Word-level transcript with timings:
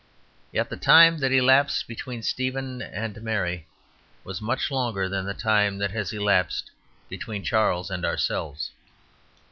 Yet 0.51 0.71
the 0.71 0.77
time 0.77 1.19
that 1.19 1.31
elapsed 1.31 1.87
between 1.87 2.23
Stephen 2.23 2.81
and 2.81 3.21
Mary 3.21 3.67
was 4.23 4.41
much 4.41 4.71
longer 4.71 5.07
than 5.07 5.25
the 5.27 5.35
time 5.35 5.77
that 5.77 5.91
has 5.91 6.11
elapsed 6.11 6.71
between 7.07 7.43
Charles 7.43 7.91
and 7.91 8.03
ourselves. 8.03 8.71